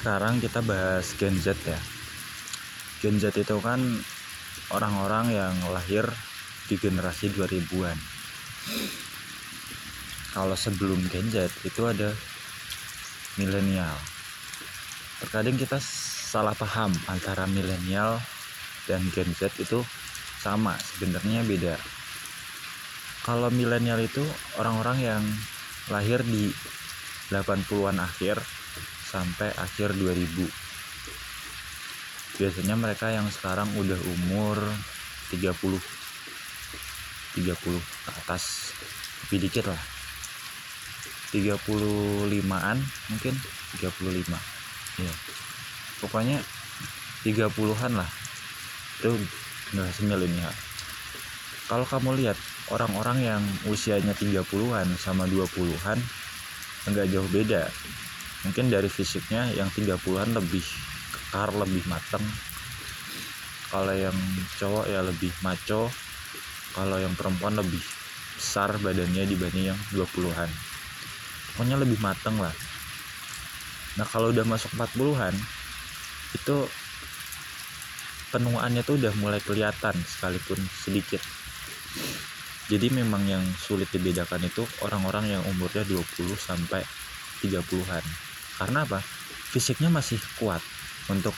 [0.00, 1.76] sekarang kita bahas Gen Z ya.
[3.04, 3.84] Gen Z itu kan
[4.72, 6.08] orang-orang yang lahir
[6.72, 8.00] di generasi 2000-an.
[10.32, 12.16] Kalau sebelum Gen Z itu ada
[13.36, 13.92] milenial.
[15.20, 18.16] Terkadang kita salah paham antara milenial
[18.88, 19.84] dan Gen Z itu
[20.40, 21.76] sama, sebenarnya beda.
[23.20, 24.24] Kalau milenial itu
[24.56, 25.22] orang-orang yang
[25.92, 26.48] lahir di
[27.28, 28.40] 80-an akhir
[29.10, 30.46] sampai akhir 2000
[32.38, 34.56] biasanya mereka yang sekarang udah umur
[35.34, 35.50] 30
[37.36, 38.74] 30 ke atas
[39.26, 39.82] lebih dikit lah.
[41.30, 43.34] 35an mungkin
[43.78, 44.34] 35
[44.98, 45.14] ya
[46.02, 46.42] pokoknya
[47.22, 48.10] 30-an lah.
[48.98, 49.14] Itu
[49.70, 50.50] generasi milenial
[51.70, 52.34] kalau kamu lihat
[52.74, 56.02] orang-orang yang usianya 30-an sama 20-an
[56.90, 57.70] enggak jauh beda
[58.46, 60.64] mungkin dari fisiknya yang 30-an lebih
[61.12, 62.22] kekar lebih mateng.
[63.70, 64.16] Kalau yang
[64.58, 65.90] cowok ya lebih maco.
[66.70, 67.82] Kalau yang perempuan lebih
[68.38, 70.48] besar badannya dibanding yang 20-an
[71.60, 72.56] pokoknya lebih mateng lah.
[74.00, 75.36] Nah kalau udah masuk 40-an
[76.32, 76.56] itu
[78.32, 81.20] penuaannya tuh udah mulai kelihatan sekalipun sedikit.
[82.72, 86.80] Jadi memang yang sulit dibedakan itu orang-orang yang umurnya 20 sampai
[87.44, 88.29] 30-an
[88.60, 89.00] karena apa?
[89.50, 90.60] Fisiknya masih kuat
[91.08, 91.32] untuk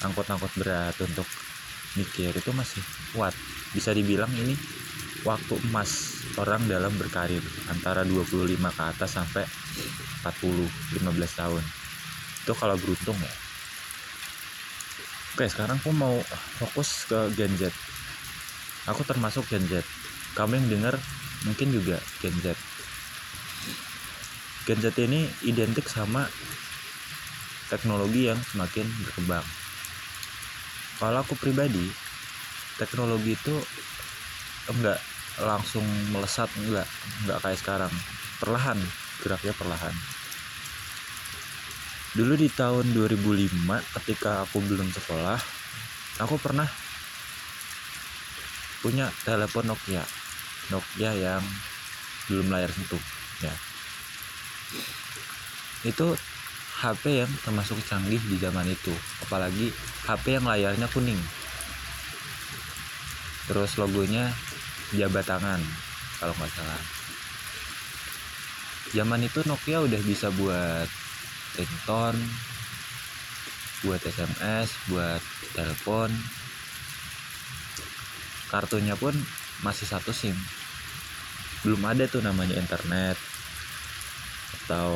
[0.00, 1.28] angkut-angkut berat untuk
[2.00, 2.80] mikir itu masih
[3.12, 3.36] kuat.
[3.76, 4.56] Bisa dibilang ini
[5.28, 9.44] waktu emas orang dalam berkarir antara 25 ke atas sampai
[10.24, 10.64] 40
[10.96, 11.62] 15 tahun.
[12.40, 13.32] Itu kalau beruntung ya.
[15.36, 16.16] Oke sekarang aku mau
[16.56, 17.68] fokus ke Gen Z.
[18.88, 19.84] Aku termasuk Gen Z.
[20.32, 20.94] Kamu yang dengar
[21.44, 22.56] mungkin juga Gen Z
[24.62, 26.30] Gen Z ini identik sama
[27.66, 29.42] teknologi yang semakin berkembang.
[31.02, 31.90] Kalau aku pribadi,
[32.78, 33.54] teknologi itu
[34.70, 35.02] enggak
[35.42, 35.82] langsung
[36.14, 36.86] melesat enggak,
[37.24, 37.92] enggak kayak sekarang.
[38.38, 38.78] Perlahan,
[39.24, 39.94] geraknya perlahan.
[42.12, 43.50] Dulu di tahun 2005
[43.98, 45.40] ketika aku belum sekolah,
[46.20, 46.68] aku pernah
[48.84, 50.04] punya telepon Nokia.
[50.70, 51.42] Nokia yang
[52.28, 53.00] belum layar sentuh
[53.40, 53.71] ya.
[55.82, 56.14] Itu
[56.82, 58.90] HP yang termasuk canggih di zaman itu
[59.22, 59.70] apalagi
[60.02, 61.18] HP yang layarnya kuning.
[63.46, 64.30] Terus logonya
[64.94, 65.62] jabat tangan
[66.18, 66.82] kalau nggak salah.
[68.92, 70.88] Zaman itu Nokia udah bisa buat
[71.56, 72.20] ringtone
[73.82, 75.22] buat SMS buat
[75.58, 76.10] telepon.
[78.50, 79.14] Kartunya pun
[79.66, 80.36] masih satu SIM.
[81.66, 83.18] Belum ada tuh namanya internet
[84.64, 84.94] atau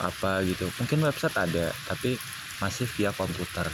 [0.00, 0.66] apa gitu.
[0.80, 2.18] Mungkin website ada tapi
[2.58, 3.66] masih via komputer.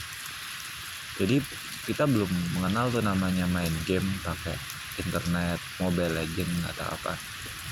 [1.21, 1.41] Jadi
[1.89, 4.57] kita belum mengenal tuh namanya main game pakai
[5.01, 7.15] internet mobile legend atau apa.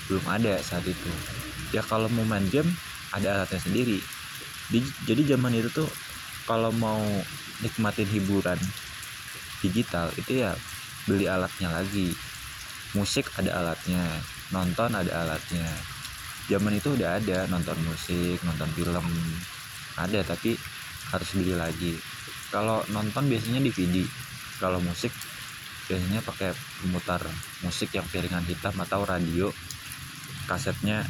[0.08, 1.12] Belum ada saat itu.
[1.72, 2.68] Ya kalau mau main game
[3.12, 4.00] ada alatnya sendiri.
[5.04, 5.88] Jadi zaman itu tuh
[6.44, 7.00] kalau mau
[7.60, 8.56] nikmatin hiburan
[9.64, 10.52] digital itu ya
[11.08, 12.12] beli alatnya lagi.
[12.97, 14.00] Musik ada alatnya
[14.48, 15.68] nonton ada alatnya
[16.48, 19.06] zaman itu udah ada nonton musik nonton film.
[20.00, 20.56] Ada tapi
[21.12, 21.94] harus beli lagi.
[22.48, 24.00] Kalau nonton biasanya DVD
[24.56, 25.12] kalau musik
[25.86, 27.20] biasanya pakai pemutar
[27.60, 29.53] musik yang piringan hitam atau radio
[30.48, 31.04] kasetnya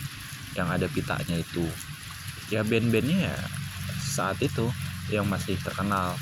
[0.58, 1.64] yang ada pitanya itu.
[2.50, 3.36] Ya band-bandnya ya
[4.02, 4.66] saat itu
[5.14, 6.18] yang masih terkenal.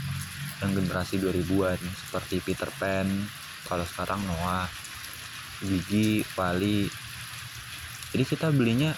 [0.56, 3.08] Yang generasi 2000-an seperti Peter Pan
[3.68, 4.64] kalau sekarang Noah
[5.60, 6.88] Gigi, Pali
[8.16, 8.96] jadi kita belinya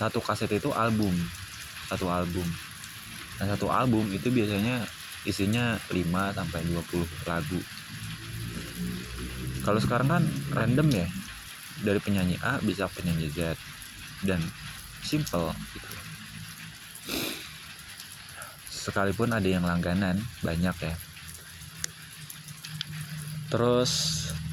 [0.00, 1.12] satu kaset itu album.
[1.92, 2.48] Satu album.
[3.36, 4.88] Nah satu album itu biasanya
[5.28, 7.60] isinya 5 sampai 20 lagu.
[9.60, 10.24] Kalau sekarang kan
[10.56, 11.04] random ya.
[11.84, 13.60] Dari penyanyi A bisa penyanyi Z.
[14.24, 14.40] Dan
[15.04, 15.88] simple gitu.
[18.72, 20.96] Sekalipun ada yang langganan banyak ya.
[23.52, 23.92] Terus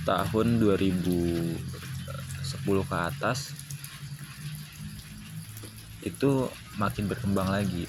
[0.03, 1.63] tahun 2010
[2.83, 3.66] ke atas
[6.17, 6.49] itu
[6.81, 7.85] makin berkembang lagi.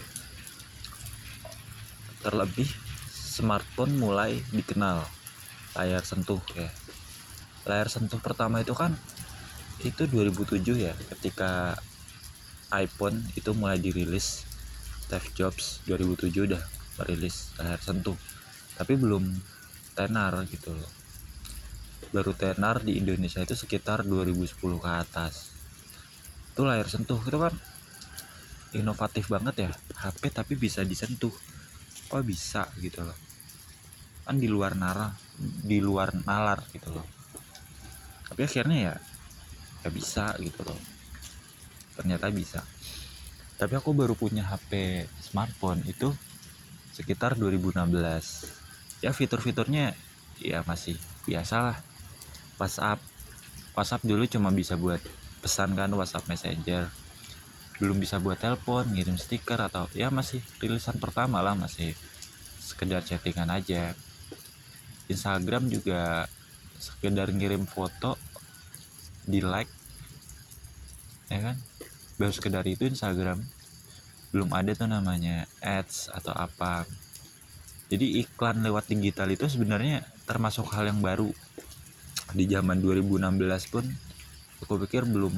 [2.20, 2.68] Terlebih
[3.08, 5.00] smartphone mulai dikenal.
[5.72, 6.68] Layar sentuh ya.
[7.64, 8.92] Layar sentuh pertama itu kan
[9.80, 11.78] itu 2007 ya ketika
[12.74, 14.44] iPhone itu mulai dirilis
[15.08, 16.60] Steve Jobs 2007 udah
[17.00, 18.18] merilis layar sentuh.
[18.76, 19.24] Tapi belum
[19.96, 20.92] tenar gitu loh.
[22.12, 24.52] Baru tenar di Indonesia itu sekitar 2010
[24.84, 25.48] ke atas.
[26.52, 27.56] Itu layar sentuh itu kan
[28.76, 29.70] inovatif banget ya.
[29.96, 31.32] HP tapi bisa disentuh.
[32.12, 33.16] Oh bisa gitu loh.
[34.28, 37.06] Kan di luar nara di luar nalar gitu loh.
[38.28, 38.94] Tapi akhirnya ya
[39.86, 40.80] ya bisa gitu loh.
[41.96, 42.60] Ternyata bisa.
[43.58, 46.12] Tapi aku baru punya HP smartphone itu
[46.94, 47.88] sekitar 2016
[48.98, 49.94] ya fitur-fiturnya
[50.42, 51.78] ya masih biasa lah.
[52.58, 52.98] WhatsApp.
[53.78, 54.98] WhatsApp dulu cuma bisa buat
[55.38, 57.07] pesan kan WhatsApp Messenger
[57.78, 61.94] belum bisa buat telepon ngirim stiker atau ya masih rilisan pertama lah masih
[62.58, 63.94] sekedar chattingan aja.
[65.08, 66.26] Instagram juga
[66.78, 68.18] sekedar ngirim foto
[69.24, 69.70] di like
[71.30, 71.56] ya kan?
[72.18, 73.40] Baru sekedar itu Instagram.
[74.34, 76.84] Belum ada tuh namanya ads atau apa.
[77.88, 81.32] Jadi iklan lewat digital itu sebenarnya termasuk hal yang baru.
[82.36, 83.84] Di zaman 2016 pun
[84.60, 85.32] aku pikir belum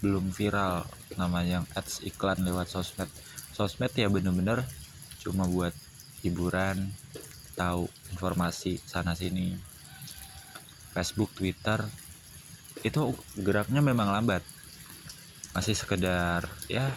[0.00, 0.88] belum viral.
[1.16, 3.08] Namanya yang ads iklan lewat sosmed.
[3.52, 4.64] Sosmed ya bener-bener
[5.20, 5.76] cuma buat
[6.24, 6.92] hiburan
[7.56, 9.56] tahu informasi sana sini.
[10.96, 11.84] Facebook Twitter
[12.80, 14.40] itu geraknya memang lambat.
[15.52, 16.88] Masih sekedar ya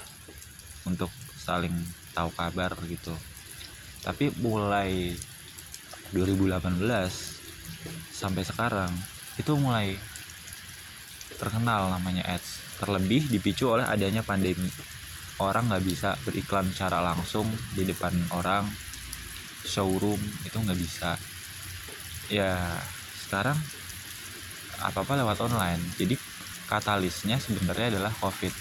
[0.88, 1.76] untuk saling
[2.16, 3.12] tahu kabar gitu.
[4.04, 5.16] Tapi mulai
[6.16, 6.80] 2018
[8.14, 8.92] sampai sekarang
[9.36, 9.98] itu mulai
[11.36, 14.68] terkenal namanya ads terlebih dipicu oleh adanya pandemi.
[15.40, 18.68] Orang nggak bisa beriklan secara langsung di depan orang
[19.64, 21.16] showroom itu nggak bisa.
[22.28, 22.60] Ya
[23.24, 23.56] sekarang
[24.84, 25.80] apa apa lewat online.
[25.96, 26.20] Jadi
[26.68, 28.52] katalisnya sebenarnya adalah covid.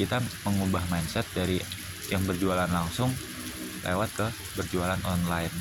[0.00, 0.18] Kita
[0.48, 1.60] mengubah mindset dari
[2.08, 3.12] yang berjualan langsung
[3.84, 4.26] lewat ke
[4.56, 5.52] berjualan online.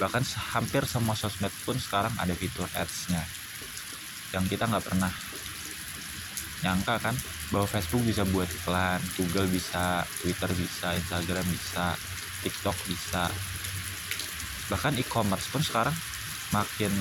[0.00, 0.24] Bahkan
[0.56, 3.20] hampir semua sosmed pun sekarang ada fitur ads-nya
[4.32, 5.12] yang kita nggak pernah
[6.62, 7.14] nyangka kan
[7.54, 11.94] bahwa Facebook bisa buat iklan, Google bisa, Twitter bisa, Instagram bisa,
[12.42, 13.30] TikTok bisa.
[14.68, 15.94] Bahkan e-commerce pun sekarang
[16.52, 16.92] makin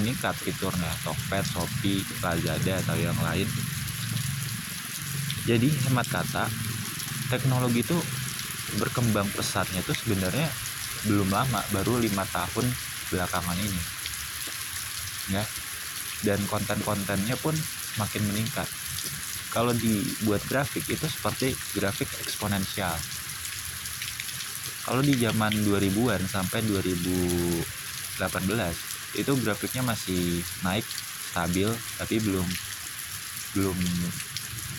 [0.00, 3.48] meningkat fiturnya, Tokped, Shopee, Lazada atau yang lain.
[5.44, 6.48] Jadi hemat kata,
[7.28, 7.98] teknologi itu
[8.80, 10.48] berkembang pesatnya itu sebenarnya
[11.04, 12.66] belum lama, baru lima tahun
[13.10, 13.82] belakangan ini.
[15.34, 15.44] Ya,
[16.22, 17.54] dan konten-kontennya pun
[17.98, 18.66] makin meningkat.
[19.52, 22.96] Kalau dibuat grafik itu seperti grafik eksponensial.
[24.82, 27.62] Kalau di zaman 2000-an sampai 2018
[29.12, 30.82] itu grafiknya masih naik
[31.32, 31.68] stabil
[32.00, 32.48] tapi belum
[33.52, 33.76] belum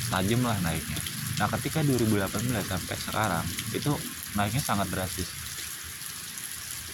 [0.09, 0.99] tajam lah naiknya.
[1.37, 3.91] Nah ketika 2018 sampai sekarang itu
[4.33, 5.29] naiknya sangat drastis.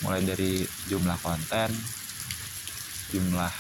[0.04, 1.72] Mulai dari jumlah konten
[3.10, 3.52] jumlah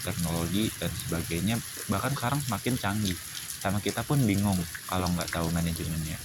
[0.00, 1.56] teknologi dan sebagainya
[1.92, 3.18] bahkan sekarang semakin canggih.
[3.60, 4.56] Sama kita pun bingung
[4.88, 6.16] kalau nggak tahu manajemennya.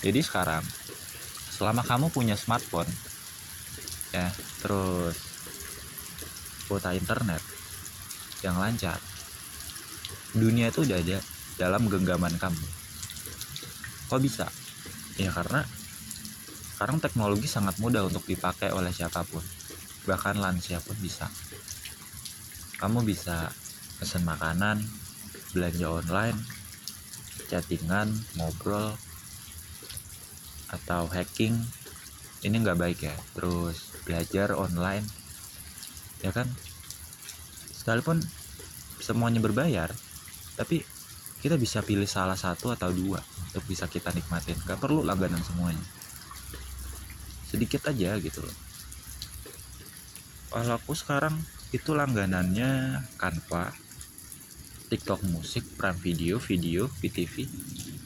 [0.00, 0.64] Jadi sekarang
[1.56, 2.88] selama kamu punya smartphone
[4.12, 4.28] ya
[4.60, 5.16] terus
[6.68, 7.40] kuota internet
[8.44, 9.00] yang lancar
[10.36, 11.18] dunia itu udah ada
[11.56, 12.66] dalam genggaman kamu.
[14.12, 14.46] Kok bisa?
[15.16, 15.64] Ya karena
[16.76, 19.40] sekarang teknologi sangat mudah untuk dipakai oleh siapa pun.
[20.04, 21.26] Bahkan lansia pun bisa
[22.76, 23.48] kamu bisa
[23.96, 24.84] pesan makanan
[25.56, 26.36] belanja online
[27.48, 28.92] chattingan ngobrol
[30.68, 31.56] atau hacking.
[32.44, 33.16] Ini nggak baik ya.
[33.32, 35.06] Terus belajar online
[36.20, 36.46] ya kan?
[37.72, 38.20] Sekalipun
[39.00, 39.94] semuanya berbayar
[40.56, 40.82] tapi
[41.40, 44.58] kita bisa pilih salah satu atau dua untuk bisa kita nikmatin.
[44.66, 45.84] Gak perlu langganan semuanya.
[47.46, 48.56] Sedikit aja gitu loh.
[50.50, 51.36] Kalau aku sekarang
[51.74, 53.86] itu langganannya Canva
[54.86, 57.42] TikTok musik, Prime Video, video, VTV,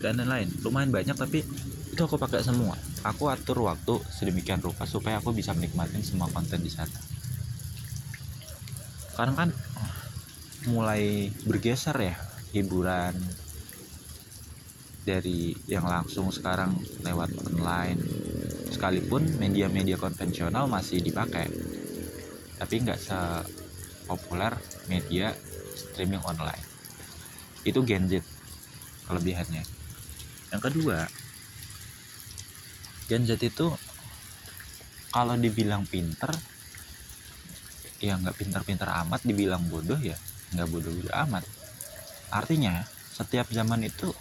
[0.00, 0.48] dan lain-lain.
[0.64, 1.44] Lumayan banyak tapi
[1.92, 2.72] itu aku pakai semua.
[3.04, 6.96] Aku atur waktu sedemikian rupa supaya aku bisa menikmati semua konten di sana.
[9.12, 9.50] Sekarang kan
[10.72, 12.16] mulai bergeser ya
[12.56, 13.12] hiburan
[15.04, 18.00] dari yang langsung sekarang lewat online.
[18.72, 21.52] Sekalipun media-media konvensional masih dipakai
[22.60, 24.52] tapi nggak sepopuler
[24.84, 25.32] media
[25.72, 26.60] streaming online.
[27.64, 28.20] Itu Gen Z
[29.08, 29.64] kelebihannya.
[30.52, 31.08] Yang kedua
[33.08, 33.72] Gen Z itu
[35.08, 36.30] kalau dibilang pinter
[38.00, 40.20] ya nggak pinter-pinter amat dibilang bodoh ya
[40.52, 41.48] nggak bodoh-bodoh amat.
[42.28, 42.84] Artinya
[43.16, 44.12] setiap zaman itu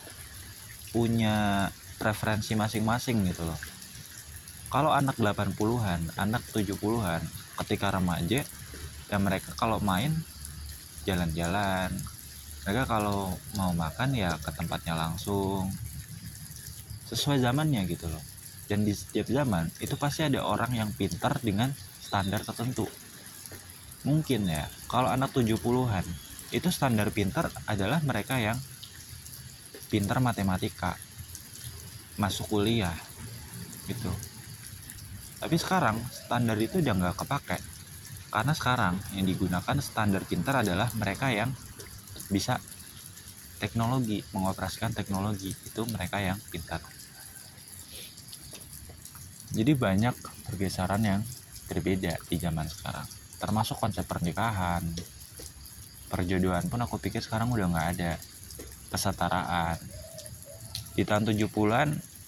[0.95, 1.67] punya
[1.99, 3.59] preferensi masing-masing gitu loh
[4.69, 7.21] kalau anak 80-an anak 70-an
[7.65, 8.45] ketika remaja
[9.09, 10.13] ya mereka kalau main
[11.09, 11.89] jalan-jalan.
[12.69, 15.73] Mereka kalau mau makan ya ke tempatnya langsung.
[17.09, 18.21] Sesuai zamannya gitu loh.
[18.69, 22.85] Dan di setiap zaman itu pasti ada orang yang pintar dengan standar tertentu.
[24.05, 26.05] Mungkin ya kalau anak 70-an
[26.53, 28.61] itu standar pintar adalah mereka yang
[29.89, 30.93] pintar matematika
[32.21, 32.93] masuk kuliah
[33.89, 34.13] gitu
[35.39, 37.57] tapi sekarang standar itu udah nggak kepake.
[38.29, 41.49] Karena sekarang yang digunakan standar pintar adalah mereka yang
[42.29, 42.59] bisa
[43.57, 45.55] teknologi mengoperasikan teknologi.
[45.65, 46.83] Itu mereka yang pintar.
[49.49, 50.13] Jadi banyak
[50.45, 51.21] pergeseran yang
[51.71, 53.07] berbeda di zaman sekarang.
[53.39, 54.83] Termasuk konsep pernikahan.
[56.11, 58.13] Perjodohan pun aku pikir sekarang udah nggak ada.
[58.91, 59.79] Kesetaraan.
[60.93, 62.18] Di tahun 70-an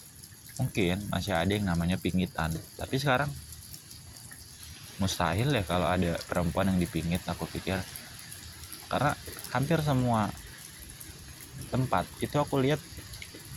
[0.62, 2.53] mungkin masih ada yang namanya pingitan.
[2.77, 3.34] Tapi sekarang
[5.01, 7.82] mustahil ya kalau ada perempuan yang dipingit aku pikir.
[8.86, 9.18] Karena
[9.50, 10.30] hampir semua
[11.74, 12.77] tempat itu aku lihat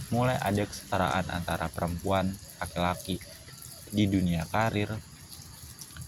[0.08, 3.20] mulai ada kesetaraan antara perempuan laki-laki
[3.92, 4.88] di dunia karir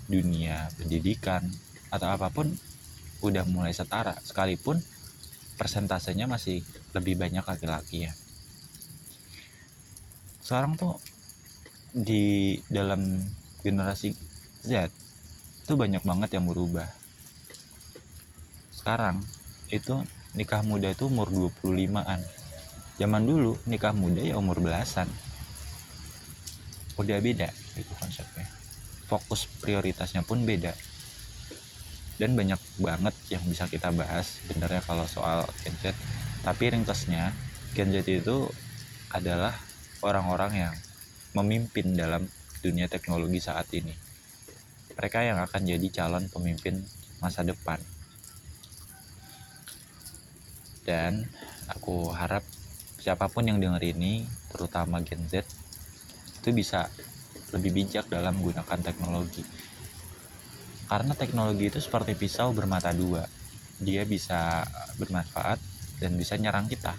[0.08, 1.44] dunia pendidikan
[1.92, 2.48] atau apa pun
[3.20, 4.16] udah mulai setara.
[4.24, 4.80] Sekalipun
[5.60, 6.64] persentasenya masih
[6.96, 8.12] lebih banyak laki-laki ya
[10.46, 10.94] sekarang tuh
[11.90, 13.18] di dalam
[13.66, 14.14] generasi
[14.62, 14.94] Z
[15.66, 16.86] itu banyak banget yang berubah.
[18.70, 19.26] Sekarang
[19.74, 20.06] itu
[20.38, 22.22] nikah muda itu umur 25-an
[22.94, 25.10] zaman dulu nikah muda ya umur belasan.
[26.94, 28.46] Udah beda itu konsepnya.
[29.10, 30.78] Fokus prioritasnya pun beda.
[32.22, 35.90] Dan banyak banget yang bisa kita bahas sebenarnya kalau soal Gen Z.
[36.46, 37.34] Tapi ringkasnya
[37.74, 38.46] Gen Z itu
[39.10, 39.65] adalah
[40.06, 40.74] orang-orang yang
[41.34, 42.24] memimpin dalam
[42.62, 43.92] dunia teknologi saat ini.
[44.94, 46.80] Mereka yang akan jadi calon pemimpin
[47.18, 47.82] masa depan.
[50.86, 51.26] Dan
[51.66, 52.46] aku harap
[53.02, 54.22] siapa pun yang dengar ini
[54.54, 55.42] terutama Gen Z
[56.40, 56.86] itu bisa
[57.50, 59.42] lebih bijak dalam menggunakan teknologi.
[60.86, 63.26] Karena teknologi itu seperti pisau bermata dua.
[63.82, 64.62] Dia bisa
[64.96, 65.58] bermanfaat
[65.98, 66.94] dan bisa nyerang kita.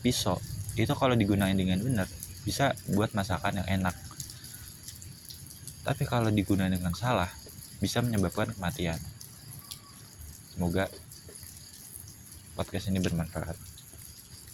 [0.00, 0.40] Pisau
[0.80, 2.08] itu kalau digunakan dengan benar
[2.42, 3.94] bisa buat masakan yang enak.
[5.84, 7.28] Tapi kalau digunakan dengan salah
[7.80, 9.00] bisa menyebabkan kematian.
[10.52, 10.88] Semoga
[12.56, 13.69] podcast ini bermanfaat